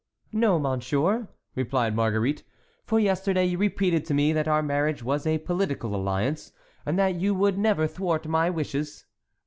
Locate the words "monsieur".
0.57-1.27